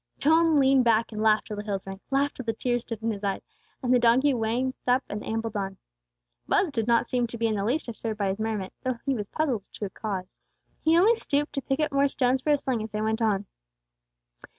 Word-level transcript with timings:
Joel 0.17 0.57
leaned 0.57 0.83
back 0.83 1.11
and 1.11 1.21
laughed 1.21 1.45
till 1.45 1.57
the 1.57 1.61
hills 1.63 1.85
rang, 1.85 1.99
laughed 2.09 2.37
till 2.37 2.45
the 2.45 2.53
tears 2.53 2.81
stood 2.81 3.03
in 3.03 3.11
his 3.11 3.23
eyes, 3.23 3.43
and 3.83 3.93
the 3.93 3.99
donkey 3.99 4.33
waked 4.33 4.89
up 4.89 5.03
and 5.07 5.23
ambled 5.23 5.55
on. 5.55 5.77
Buz 6.47 6.71
did 6.71 6.87
not 6.87 7.05
seem 7.05 7.27
to 7.27 7.37
be 7.37 7.45
in 7.45 7.53
the 7.53 7.63
least 7.63 7.85
disturbed 7.85 8.17
by 8.17 8.29
his 8.29 8.39
merriment, 8.39 8.73
although 8.83 8.97
he 9.05 9.13
was 9.13 9.27
puzzled 9.29 9.61
as 9.61 9.69
to 9.69 9.85
its 9.85 9.93
cause. 9.93 10.39
He 10.81 10.97
only 10.97 11.13
stooped 11.13 11.53
to 11.53 11.61
pick 11.61 11.79
up 11.79 11.91
more 11.91 12.07
stones 12.07 12.41
for 12.41 12.49
his 12.49 12.63
sling 12.63 12.81
as 12.81 12.89
they 12.89 12.99
went 13.01 13.21
on. 13.21 13.45